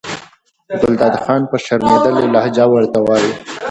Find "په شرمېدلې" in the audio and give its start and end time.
1.51-2.25